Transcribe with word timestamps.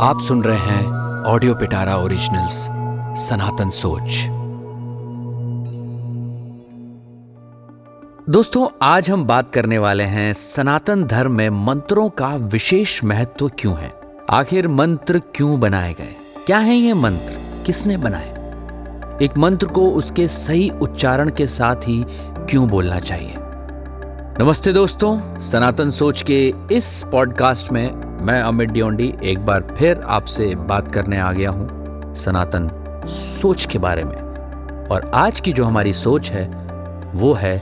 आप 0.00 0.20
सुन 0.20 0.44
रहे 0.44 0.58
हैं 0.58 0.86
ऑडियो 1.24 1.54
पिटारा 1.54 1.96
ओरिजिनल्स 1.96 2.68
सनातन 3.28 3.70
सोच। 3.70 4.26
दोस्तों, 8.30 8.68
आज 8.82 9.10
हम 9.10 9.24
बात 9.24 9.50
करने 9.50 9.78
वाले 9.78 10.04
हैं 10.04 10.32
सनातन 10.32 11.04
धर्म 11.04 11.32
में 11.32 11.50
मंत्रों 11.50 12.08
का 12.08 12.34
विशेष 12.34 13.04
महत्व 13.04 13.48
क्यों 13.48 13.78
है? 13.78 13.92
आखिर 14.30 14.68
मंत्र 14.68 15.18
क्यों 15.18 15.60
बनाए 15.60 15.92
गए? 15.92 16.16
क्या 16.46 16.58
है 16.58 16.74
ये 16.74 16.94
मंत्र? 16.94 17.62
किसने 17.66 17.96
बनाए? 17.96 18.30
एक 19.22 19.38
मंत्र 19.38 19.66
को 19.66 19.90
उसके 19.90 20.28
सही 20.28 20.70
उच्चारण 20.70 21.30
के 21.30 21.46
साथ 21.46 21.76
ही 21.76 22.06
क्यों 22.50 22.68
बोलना 22.68 22.98
चाहिए? 22.98 23.34
नमस्ते 24.40 24.72
दोस्तों, 24.72 25.40
सनातन 25.40 25.90
सोच 25.90 26.22
के 26.22 26.54
इस 26.72 27.04
पॉडकास्ट 27.12 27.72
में 27.72 28.03
मैं 28.24 28.40
अमित 28.42 28.70
डियोंडी 28.70 29.12
एक 29.22 29.38
बार 29.38 29.62
फिर 29.78 30.00
आपसे 30.00 30.54
बात 30.58 30.90
करने 30.92 31.18
आ 31.18 31.32
गया 31.32 31.50
हूँ 31.50 32.14
सनातन 32.16 32.68
सोच 33.08 33.64
के 33.66 33.78
बारे 33.78 34.04
में। 34.04 34.16
और 34.90 35.10
आज 35.14 35.40
की 35.40 35.52
जो 35.52 35.64
हमारी 35.64 35.92
सोच 35.92 36.30
है, 36.30 36.44
वो 37.14 37.32
है 37.32 37.56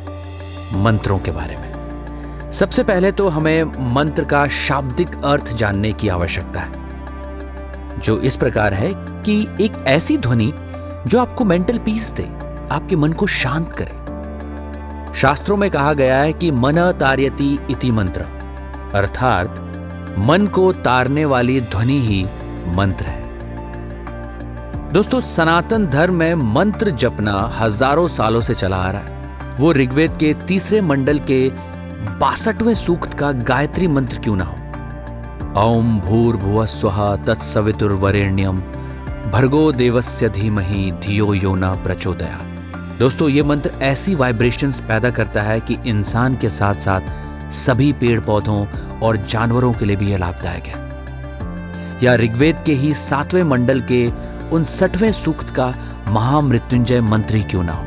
मंत्रों 0.74 1.18
के 1.18 1.30
बारे 1.30 1.56
में। 1.56 2.50
सबसे 2.52 2.82
पहले 2.82 3.10
तो 3.12 3.28
हमें 3.28 3.64
मंत्र 3.94 4.24
का 4.24 4.46
शाब्दिक 4.48 5.16
अर्थ 5.24 5.52
जानने 5.54 5.92
की 5.92 6.08
आवश्यकता 6.08 6.60
है, 6.60 8.00
जो 8.00 8.18
इस 8.20 8.36
प्रकार 8.36 8.74
है 8.74 8.92
कि 8.96 9.40
एक 9.60 9.84
ऐसी 9.86 10.18
ध्वनि 10.18 10.52
जो 11.06 11.18
आपको 11.18 11.44
मेंटल 11.44 11.78
पीस 11.78 12.10
दे, 12.10 12.28
आपके 12.70 12.96
मन 12.96 13.12
को 13.12 13.26
शांत 13.26 13.72
करे। 13.72 15.14
शास्त्रों 15.14 15.56
में 15.56 15.70
कहा 15.70 15.92
गया 15.94 16.20
है 16.20 16.32
कि 16.32 16.50
मन 16.50 16.90
तार्यति 17.00 17.58
इति 17.70 17.90
मंत्र, 17.90 18.26
अर्थात 18.94 19.68
मन 20.18 20.46
को 20.46 20.72
तारने 20.72 21.24
वाली 21.24 21.60
ध्वनि 21.60 21.98
ही 22.00 22.24
मंत्र 22.76 23.04
है। 23.06 23.20
दोस्तों, 24.92 25.20
सनातन 25.20 25.86
धर्म 25.86 26.14
में 26.14 26.34
मंत्र 26.34 26.90
जपना 26.90 27.34
हज़ारों 27.58 28.06
सालों 28.08 28.40
से 28.40 28.54
चला 28.54 28.76
आ 28.76 28.90
रहा 28.90 29.02
है। 29.02 29.56
वो 29.58 29.72
ऋग्वेद 29.72 30.16
के 30.20 30.32
तीसरे 30.46 30.80
मंडल 30.80 31.18
के 31.30 31.48
बासठवें 32.18 32.74
सूक्त 32.74 33.14
का 33.14 33.32
गायत्री 33.32 33.86
मंत्र 33.88 34.18
क्यों 34.18 34.36
ना 34.36 34.44
हो? 34.44 34.56
ओम 35.60 35.98
भूर 36.00 36.36
भुव 36.36 36.64
स्व 36.66 37.16
तत्सवितुर्वरेण्यम 37.26 38.60
भर्गो 39.32 39.70
देवस्य 39.72 40.28
धीमहि 40.28 40.90
धियो 41.02 41.34
यो 41.34 41.54
न 41.54 41.74
प्रचोदया 41.84 42.38
दोस्तों, 42.98 43.28
ये 43.28 43.42
मंत्र 43.42 43.70
ऐसी 43.82 44.14
वाइब्रेशंस 44.14 44.80
पैदा 44.80 45.10
करता 45.10 45.42
है 45.42 45.60
कि 45.60 45.76
इंसान 45.86 46.36
के 46.36 46.48
साथ 46.48 46.74
साथ 46.74 47.31
सभी 47.52 47.92
पेड़ 47.92 48.20
पौधों 48.20 48.66
और 48.98 49.16
जानवरों 49.16 49.72
के 49.72 49.84
लिए 49.84 49.96
भी 49.96 50.10
यह 50.10 50.18
लाभदायक 50.18 50.64
है। 50.64 50.82
या 52.02 52.14
ऋग्वेद 52.14 52.62
के 52.66 52.72
ही 52.72 52.94
सातवें 52.94 53.42
मंडल 53.42 53.80
के 53.80 54.12
उनसठवें 54.48 55.12
सूक्त 55.12 55.50
का 55.50 55.74
महामृत्युंजय 56.08 57.00
मंत्र 57.00 57.34
ही 57.34 57.42
क्यों 57.42 57.62
ना 57.64 57.72
हो? 57.72 57.84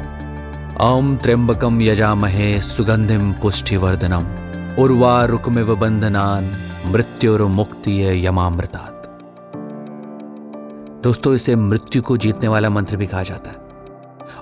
ओम 0.81 1.17
त्र्यंबकम 1.17 1.81
यजामहे 1.81 2.61
सुगंधिम 2.61 3.33
पुष्टिवर्धनम। 3.33 4.45
उर्वा 4.81 5.25
रुकमिव 5.25 5.75
बंधनान 5.75 6.51
मृत्युर 6.85 7.43
मुक्ति 7.43 8.27
यमामृतात। 8.27 8.91
दोस्तों, 11.03 11.33
इसे 11.33 11.55
मृत्यु 11.55 12.01
को 12.01 12.17
जीतने 12.17 12.47
वाला 12.47 12.69
मंत्र 12.69 12.97
भी 12.97 13.07
कहा 13.07 13.23
जाता 13.23 13.49
है। 13.49 13.64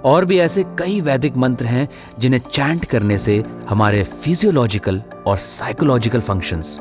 और 0.05 0.25
भी 0.25 0.39
ऐसे 0.39 0.63
कई 0.63 1.01
वैदिक 1.01 1.37
मंत्र 1.37 1.65
हैं 1.65 1.89
जिन्हें 2.19 2.41
चैंट 2.51 2.85
करने 2.85 3.17
से 3.17 3.43
हमारे 3.69 4.03
फिजियोलॉजिकल 4.03 5.03
और 5.25 5.37
साइकोलॉजिकल 5.37 6.21
फ़ंक्शंस 6.21 6.79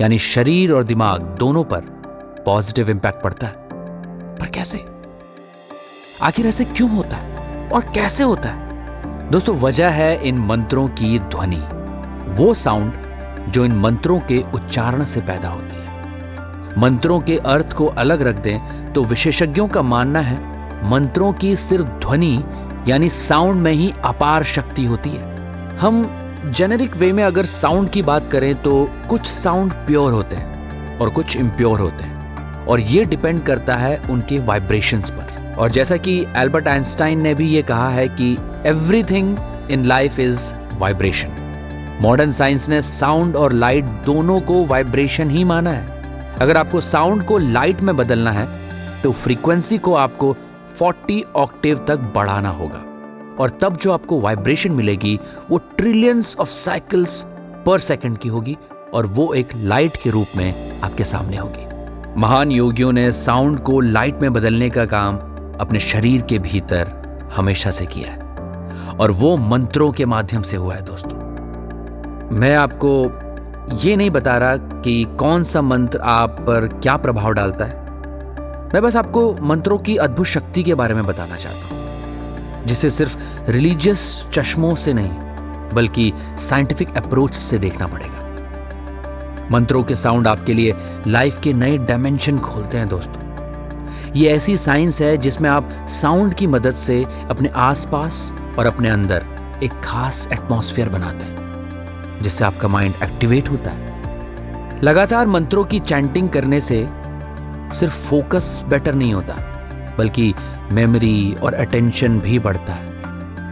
यानी 0.00 0.18
शरीर 0.18 0.72
और 0.72 0.84
दिमाग 0.84 1.22
दोनों 1.22 1.64
पर 1.64 1.80
पॉजिटिव 2.46 2.90
इंपैक्ट 2.90 3.22
पड़ता 3.22 3.46
है। 3.46 3.52
पर 4.36 4.46
कैसे? 4.46 4.84
आखिर 6.22 6.46
ऐसे 6.46 6.64
क्यों 6.64 6.90
होता 6.90 7.16
है? 7.16 7.68
और 7.70 7.80
कैसे 7.80 8.22
होता 8.22 8.48
है? 8.48 8.62
दोस्तों, 9.30 9.56
वजह 9.56 9.88
है 9.88 10.28
इन 10.28 10.38
मंत्रों 10.38 10.88
की 10.88 11.18
ध्वनि। 11.18 11.62
वो 12.42 12.54
साउंड 12.54 12.92
जो 13.48 13.64
इन 13.64 13.72
मंत्रों 13.72 14.20
के 14.20 14.44
उच्चारण 14.54 15.04
से 15.04 15.20
पैदा 15.20 15.48
होती 15.48 15.76
है। 15.76 15.82
मंत्रों 16.78 17.20
के 17.20 17.36
अर्थ 17.36 17.72
को 17.72 17.86
अलग 17.86 18.22
रख 18.22 18.34
दें 18.34 18.92
तो 18.92 19.04
विशेषज्ञों 19.04 19.68
का 19.68 19.82
मानना 19.82 20.20
है 20.20 20.51
मंत्रों 20.84 21.32
की 21.32 21.54
सिर्फ़ 21.56 21.86
ध्वनि, 21.86 22.44
यानी 22.88 23.08
साउंड 23.08 23.62
में 23.62 23.72
ही 23.72 23.92
अपार 24.04 24.42
शक्ति 24.44 24.84
होती 24.84 25.10
है। 25.10 25.76
हम 25.78 26.04
जेनेरिक 26.56 26.96
वे 26.96 27.12
में 27.12 27.22
अगर 27.24 27.44
साउंड 27.44 27.90
की 27.90 28.02
बात 28.02 28.30
करें 28.30 28.54
तो 28.62 28.88
कुछ 29.08 29.26
साउंड 29.26 29.72
प्योर 29.86 30.12
होते 30.12 30.36
हैं 30.36 30.98
और 30.98 31.10
कुछ 31.10 31.36
इम्प्योर 31.36 31.80
होते 31.80 32.04
हैं। 32.04 32.66
और 32.66 32.80
ये 32.80 33.04
डिपेंड 33.04 33.42
करता 33.42 33.76
है 33.76 34.02
उनके 34.10 34.38
वाइब्रेशंस 34.38 35.10
पर। 35.10 35.54
और 35.58 35.70
जैसा 35.70 35.96
कि 35.96 36.18
एल्बर्ट 36.36 36.68
आइंस्टाइन 36.68 37.22
ने 37.22 37.34
भी 37.34 37.48
ये 37.48 37.62
कहा 37.62 37.88
है 37.88 38.08
कि 38.08 38.36
everything 38.66 39.36
in 39.70 39.84
life 39.84 40.18
is 40.18 40.52
vibration 40.74 41.98
modern 42.00 42.30
science 42.30 42.68
ने 42.68 42.82
साउंड 42.82 43.36
और 43.36 43.52
लाइट 43.52 43.84
दोनों 44.06 44.40
को 44.40 44.64
वाइब्रेशन 44.66 45.30
ही 45.30 45.44
माना 45.44 45.70
है। 45.70 46.36
अगर 46.40 46.56
आपको 46.56 46.80
साउंड 46.80 47.24
को 47.24 47.38
लाइट 47.38 47.80
में 47.80 47.96
बदलना 47.96 48.30
है 48.30 48.46
तो 49.02 49.12
फ्रीक्वेंसी 49.12 49.78
को 49.78 49.94
आपको 49.94 50.36
40 50.78 51.22
ऑक्टेव 51.36 51.78
तक 51.78 51.96
बढ़ाना 51.96 52.48
होगा। 52.48 52.84
और 53.40 53.50
तब 53.50 53.76
जो 53.76 53.92
आपको 53.92 54.20
वाइब्रेशन 54.20 54.72
मिलेगी, 54.72 55.20
वो 55.50 55.58
trillions 55.58 56.36
of 56.40 56.48
cycles 56.48 57.26
per 57.66 57.78
second 57.78 58.18
की 58.18 58.28
होगी 58.28 58.58
और 58.94 59.06
वो 59.06 59.34
एक 59.34 59.48
लाइट 59.56 59.96
के 59.96 60.10
रूप 60.10 60.26
में 60.36 60.80
आपके 60.80 61.04
सामने 61.04 61.36
होगी। 61.36 61.72
महान 62.20 62.50
योगियों 62.50 62.92
ने 62.92 63.12
साउंड 63.12 63.60
को 63.60 63.80
लाइट 63.80 64.22
में 64.22 64.32
बदलने 64.32 64.70
का 64.70 64.84
काम 64.84 65.16
अपने 65.60 65.78
शरीर 65.78 66.22
के 66.22 66.38
भीतर 66.38 66.92
हमेशा 67.32 67.70
से 67.70 67.86
किया 67.86 68.10
है। 68.10 68.18
और 69.00 69.10
वो 69.10 69.36
मंत्रों 69.36 69.92
के 69.92 70.04
माध्यम 70.04 70.42
से 70.42 70.56
हुआ 70.56 70.74
है 70.74 70.82
दोस्तों। 70.82 71.18
मैं 72.36 72.56
आपको 72.56 73.04
ये 73.76 73.96
नहीं 73.96 74.10
बता 74.10 74.38
रहा 74.38 74.56
कि 74.56 75.04
कौन 75.04 75.44
सा 75.44 75.62
मंत्र 75.62 75.98
आप 75.98 76.30
पर 76.30 76.66
क्या 76.66 76.96
प्रभाव 76.96 77.32
डालता 77.32 77.64
है। 77.64 77.81
मैं 78.74 78.80
बस 78.82 78.96
आपको 78.96 79.22
मंत्रों 79.40 79.78
की 79.78 79.96
अद्भुत 79.96 80.26
शक्ति 80.26 80.62
के 80.62 80.74
बारे 80.74 80.94
में 80.94 81.04
बताना 81.06 81.36
चाहता 81.36 81.74
हूँ, 81.74 82.66
जिसे 82.66 82.90
सिर्फ़ 82.90 83.16
रिलीजियस 83.48 84.04
चश्मों 84.32 84.74
से 84.74 84.92
नहीं, 84.92 85.10
बल्कि 85.74 86.12
साइंटिफिक 86.38 86.96
अप्रोच 86.96 87.34
से 87.34 87.58
देखना 87.58 87.86
पड़ेगा। 87.86 89.48
मंत्रों 89.50 89.82
के 89.82 89.94
साउंड 89.94 90.26
आपके 90.26 90.54
लिए 90.54 90.74
लाइफ 91.06 91.40
के 91.40 91.52
नए 91.52 91.76
डायमेंशन 91.78 92.38
खोलते 92.38 92.78
हैं 92.78 92.88
दोस्तों। 92.88 94.12
ये 94.12 94.28
ऐसी 94.28 94.56
साइंस 94.56 95.00
है 95.02 95.16
जिसमें 95.16 95.50
आप 95.50 95.70
साउंड 95.90 96.34
की 96.34 96.46
मदद 96.46 96.76
से 96.76 97.04
अपने 97.30 97.48
आसपास 97.48 98.32
और 98.58 98.66
अपने 98.66 98.88
अंदर 98.88 99.26
एक 99.62 99.80
खास 99.84 100.26
एटमॉस्फेयर 100.32 100.88
बनाते 100.88 101.24
हैं, 101.24 102.20
जिससे 102.22 102.44
आपका 102.44 102.68
माइंड 102.68 102.94
एक्टिवेट 103.02 103.50
होता 103.50 103.70
है। 103.70 104.80
लगातार 104.82 105.26
मंत्रों 105.26 105.64
की 105.64 105.78
चैंटिंग 105.80 106.28
करने 106.28 106.60
से 106.60 106.86
सिर्फ़ 107.72 107.98
फोकस 108.00 108.64
बेटर 108.68 108.94
नहीं 108.94 109.14
होता, 109.14 109.34
बल्कि 109.98 110.32
मेमोरी 110.72 111.34
और 111.34 111.54
अटेंशन 111.54 112.18
भी 112.20 112.38
बढ़ता 112.38 112.72
है, 112.72 112.90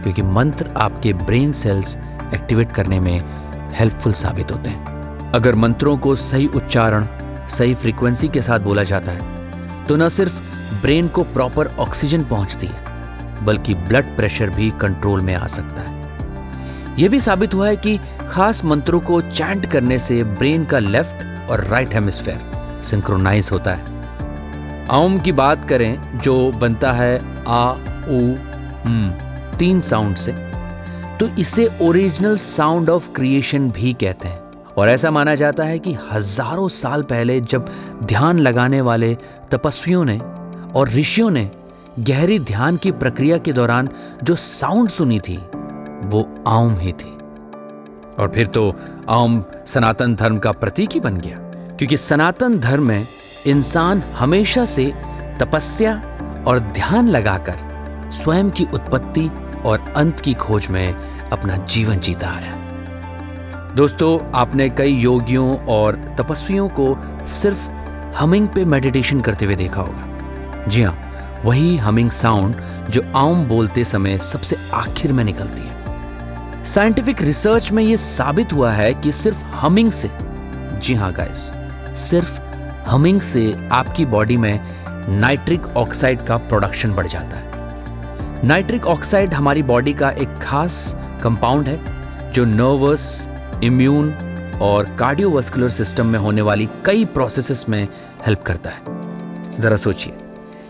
क्योंकि 0.03 0.21
मंत्र 0.21 0.69
आपके 0.77 1.13
ब्रेन 1.15 1.53
सेल्स 1.53 1.97
एक्टिवेट 2.33 2.71
करने 2.71 2.99
में 2.99 3.19
हेल्पफुल 3.73 4.13
साबित 4.13 4.51
होते 4.51 4.69
हैं। 4.69 5.31
अगर 5.31 5.55
मंत्रों 5.55 5.97
को 5.97 6.15
सही 6.17 6.47
उच्चारण, 6.47 7.07
सही 7.47 7.75
फ्रीक्वेंसी 7.75 8.27
के 8.27 8.41
साथ 8.41 8.59
बोला 8.59 8.83
जाता 8.83 9.11
है 9.11 9.85
तो 9.87 9.95
न 9.95 10.07
सिर्फ़ 10.09 10.39
ब्रेन 10.81 11.07
को 11.07 11.23
प्रॉपर 11.23 11.67
ऑक्सीजन 11.79 12.23
पहुँचती 12.23 12.67
है, 12.67 13.45
बल्कि 13.45 13.73
ब्लड 13.75 14.15
प्रेशर 14.17 14.49
भी 14.49 14.69
कंट्रोल 14.81 15.21
में 15.21 15.33
आ 15.35 15.45
सकता 15.47 15.81
है। 15.81 15.99
यह 16.99 17.09
भी 17.09 17.19
साबित 17.19 17.53
हुआ 17.53 17.67
है 17.67 17.75
कि 17.77 17.97
खास 18.29 18.63
मंत्रों 18.65 18.99
को 18.99 19.21
चैंट 19.21 19.65
करने 19.65 19.99
से 19.99 20.23
ब्रेन 20.23 20.65
का 20.65 20.79
लेफ़्ट 20.79 21.49
और 21.49 21.63
राइट 21.63 21.93
हेमिस्फेयर 21.93 22.81
सिंक्रोनाइज 22.83 23.49
होता 23.51 23.73
है। 23.73 24.00
ओम 24.93 25.17
की 25.19 25.31
बात 25.31 25.63
करें 25.65 26.19
जो 26.19 26.33
बनता 26.51 26.91
है 26.91 27.19
आ 27.47 27.71
उ 27.71 28.19
तीन 29.57 29.79
साउंड 29.81 30.15
से 30.15 30.31
तो 31.19 31.27
इसे 31.39 31.67
ओरिजिनल 31.81 32.35
साउंड 32.37 32.89
ऑफ़ 32.89 33.07
क्रिएशन 33.09 33.69
भी 33.71 33.93
कहते 33.93 34.27
हैं। 34.27 34.39
और 34.77 34.89
ऐसा 34.89 35.11
माना 35.11 35.35
जाता 35.35 35.63
है 35.63 35.77
कि 35.79 35.93
हज़ारों 36.11 36.67
साल 36.69 37.03
पहले 37.03 37.39
जब 37.43 37.69
ध्यान 38.03 38.39
लगाने 38.39 38.81
वाले 38.81 39.13
तपस्वियों 39.51 40.03
ने 40.05 40.17
और 40.75 40.89
ऋषियों 40.89 41.29
ने 41.29 41.49
गहरी 41.99 42.39
ध्यान 42.41 42.77
की 42.77 42.91
प्रक्रिया 42.93 43.37
के 43.37 43.53
दौरान 43.53 43.89
जो 44.23 44.35
साउंड 44.35 44.89
सुनी 44.89 45.19
थी, 45.19 45.37
वो 46.03 46.27
आउम 46.47 46.75
ही 46.75 46.91
थी। 46.93 47.17
और 48.19 48.31
फिर 48.35 48.47
तो 48.47 48.73
आम 49.09 49.43
सनातन 49.67 50.15
धर्म 50.15 50.37
का 50.37 50.51
प्रतीक 50.51 50.89
ही 50.91 50.99
बन 50.99 51.17
गया, 51.17 51.37
क्योंकि 51.77 51.97
सनातन 51.99 52.59
धर्म 52.59 52.87
में 52.87 53.07
इंसान 53.47 54.01
हमेशा 54.15 54.63
से 54.65 54.85
तपस्या 55.39 55.93
और 56.47 56.59
ध्यान 56.59 57.07
लगाकर 57.07 58.11
स्वयं 58.13 58.49
की 58.49 58.65
उत्पत्ति 58.73 59.29
और 59.65 59.93
अंत 59.95 60.19
की 60.19 60.33
खोज 60.33 60.67
में 60.67 60.93
अपना 61.29 61.55
जीवन 61.55 61.99
जीता 61.99 62.27
आया 62.27 62.59
दोस्तों, 63.75 64.19
आपने 64.35 64.69
कई 64.69 64.93
योगियों 64.93 65.57
और 65.65 65.95
तपस्वियों 66.19 66.67
को 66.69 66.95
सिर्फ़ 67.25 67.69
हमिंग 68.17 68.47
पे 68.47 68.65
मेडिटेशन 68.65 69.21
करते 69.21 69.45
हुए 69.45 69.55
देखा 69.55 69.81
होगा। 69.81 70.65
जी 70.67 70.83
हाँ 70.83 71.41
वही 71.45 71.77
हमिंग 71.77 72.11
साउंड 72.11 72.61
जो 72.89 73.03
आम 73.15 73.45
बोलते 73.45 73.83
समय 73.83 74.17
सबसे 74.17 74.57
आखिर 74.73 75.13
में 75.13 75.23
निकलती 75.23 75.61
है। 75.61 76.63
साइंटिफिक 76.63 77.21
रिसर्च 77.21 77.71
में 77.71 77.83
यह 77.83 77.95
साबित 77.95 78.53
हुआ 78.53 78.71
है 78.71 78.93
कि 78.93 79.11
सिर्फ़ 79.11 79.43
हमिंग 79.55 79.91
से, 79.91 80.11
जी 80.79 80.93
हाँ 80.93 81.13
गाइस 81.13 81.51
सिर्फ़ 81.99 82.39
हमिंग 82.87 83.21
से 83.21 83.53
आपकी 83.71 84.05
बॉडी 84.05 84.37
में 84.37 84.59
नाइट्रिक 85.09 85.65
ऑक्साइड 85.77 86.21
का 86.21 86.37
प्रोडक्शन 86.39 86.91
बढ़ 86.91 87.07
जाता 87.07 87.37
है। 87.37 88.47
नाइट्रिक 88.47 88.85
ऑक्साइड 88.87 89.33
हमारी 89.33 89.63
बॉडी 89.63 89.93
का 89.93 90.09
एक 90.11 90.37
खास 90.41 90.95
कंपाउंड 91.23 91.67
है, 91.67 92.31
जो 92.33 92.45
नर्वस, 92.45 93.27
इम्यून 93.63 94.13
और 94.61 94.95
कार्डियोवास्कुलर 94.99 95.69
सिस्टम 95.69 96.05
में 96.05 96.19
होने 96.19 96.41
वाली 96.41 96.67
कई 96.85 97.05
प्रोसेसेस 97.07 97.65
में 97.69 97.87
हेल्प 98.25 98.43
करता 98.43 98.69
है। 98.69 99.59
जरा 99.59 99.75
सोचिए, 99.77 100.13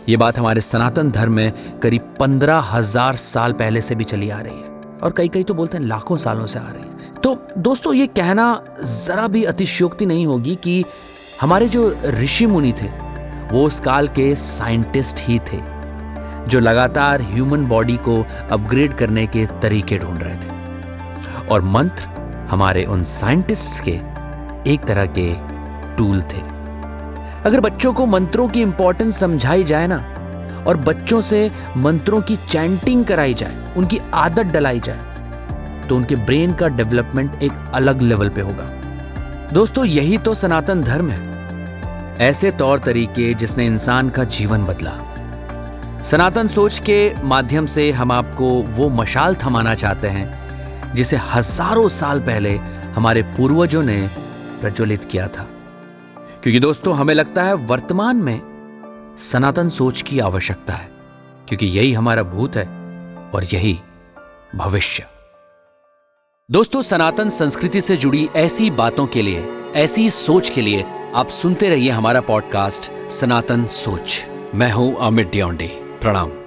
ये 0.10 0.18
बात 0.18 0.40
हमारे 0.40 0.62
सनातन 0.62 1.12
धर्म 1.12 1.34
में 1.34 1.80
करीब 1.80 2.14
पंद्रह 2.20 2.60
हज़ार 2.68 3.16
साल 3.16 3.54
पहले 3.54 3.82
से 3.82 3.96
भी 3.96 4.04
चली 4.04 4.30
आ 4.30 4.40
रही 4.40 4.54
है 4.54 5.00
और 5.00 5.14
कई 5.18 5.28
कई 5.28 5.44
तो 5.44 5.54
बोलते 5.54 5.78
हैं 5.78 5.86
लाखों 5.86 6.18
सालों 6.18 6.46
से 6.46 6.60
आ 6.60 6.70
रही 6.70 6.84
है। 6.84 7.14
तो 7.16 7.38
दोस्तों, 7.58 7.94
ये 7.94 8.08
कहना 8.08 8.64
जरा 8.78 9.28
भी 9.28 9.44
अतिशयोक्ति 9.46 10.06
नहीं 10.06 10.26
होगी 10.26 10.56
कि 10.56 10.84
हमारे 11.42 11.68
जो 11.68 11.84
ऋषि 12.06 12.46
मुनि 12.46 12.72
थे, 12.72 12.88
वो 13.52 13.64
उस 13.66 13.80
काल 13.80 14.08
के 14.08 14.36
साइंटिस्ट 14.36 15.20
ही 15.22 15.38
थे, 15.40 15.58
जो 16.48 16.60
लगातार 16.60 17.22
ह्यूमन 17.22 17.66
बॉडी 17.66 17.96
को 17.98 18.18
अपग्रेड 18.52 18.94
करने 18.94 19.26
के 19.28 19.46
तरीके 19.62 19.98
ढूंढ 19.98 20.22
रहे 20.24 20.36
थे। 20.36 21.48
और 21.48 21.62
मंत्र 21.62 22.10
हमारे 22.50 22.84
उन 22.86 23.04
साइंटिस्ट्स 23.04 23.80
के 23.80 23.92
एक 24.72 24.84
तरह 24.84 25.06
के 25.18 25.34
टूल 25.98 26.22
थे। 26.22 26.42
अगर 27.46 27.60
बच्चों 27.60 27.94
को 27.94 28.06
मंत्रों 28.06 28.48
की 28.50 28.62
इंपॉर्टेंस 28.62 29.20
समझाई 29.20 29.64
जाए 29.64 29.88
ना, 29.88 29.98
और 30.68 30.78
बच्चों 30.78 31.22
से 31.22 31.52
मंत्रों 31.78 32.22
की 32.22 32.36
चैंटिंग 32.36 33.06
कराई 33.06 33.34
जाए, 33.34 33.74
उनकी 33.78 34.00
आदत 34.14 34.54
डलाई 34.54 34.80
जाए 34.80 35.88
तो 35.90 35.96
उनके 35.96 36.16
ब्रेन 36.16 36.54
का 36.54 36.68
डेवलपमेंट 36.68 37.42
एक 37.44 37.52
अलग 37.74 38.02
लेवल 38.02 38.30
पे 38.30 38.42
होगा। 38.42 38.70
दोस्तों, 39.54 39.86
यही 39.86 40.18
तो 40.18 40.34
सनातन 40.34 40.82
धर्म 40.82 41.10
है। 41.10 42.18
ऐसे 42.20 42.52
तौर 42.52 42.80
तरीके 42.80 43.34
जिसने 43.34 43.66
इंसान 43.66 44.10
का 44.10 44.24
जीवन 44.24 44.64
बदला। 44.64 44.92
सनातन 46.04 46.48
सोच 46.48 46.80
के 46.80 47.24
माध्यम 47.24 47.66
से 47.66 47.92
हम 47.92 48.12
आपको 48.12 48.50
वो 48.50 48.90
मशाल 48.90 49.36
थमाना 49.36 49.76
चाहते 49.76 50.08
हैं, 50.08 50.94
जिसे 50.94 51.18
हज़ारों 51.34 51.90
साल 51.90 52.20
पहले 52.20 52.56
हमारे 52.96 53.24
पूर्वजों 53.24 53.84
ने 53.84 54.10
प्रज्वलित 54.62 55.06
किया 55.06 55.28
था। 55.28 55.48
क्योंकि 56.44 56.60
दोस्तों, 56.60 56.96
हमें 56.96 57.14
लगता 57.14 57.44
है 57.44 57.54
वर्तमान 57.54 58.18
में 58.18 59.16
सनातन 59.20 59.70
सोच 59.70 60.02
की 60.02 60.20
आवश्यकता 60.20 60.74
है, 60.74 60.90
क्योंकि 61.48 61.66
यही 61.66 61.94
हमारा 61.94 62.24
भूत 62.24 62.58
है 62.58 62.68
और 63.34 63.44
यही 63.44 63.80
भविष्य। 64.56 65.06
दोस्तों, 66.52 66.82
सनातन 66.82 67.30
संस्कृति 67.30 67.82
से 67.82 67.98
जुड़ी 67.98 68.30
ऐसी 68.36 68.70
बातों 68.70 69.08
के 69.08 69.22
लिए, 69.22 69.44
ऐसी 69.76 70.10
सोच 70.10 70.50
के 70.50 70.62
लिए 70.62 70.84
आप 71.16 71.28
सुनते 71.28 71.70
रहिए 71.70 71.90
हमारा 71.90 72.22
पॉडकास्ट 72.22 72.92
सनातन 73.12 73.66
सोच। 73.66 74.26
मैं 74.56 74.72
हूँ 74.72 74.96
अमित 75.00 75.32
डियोंडे 75.32 75.68
प्रणाम। 76.02 76.41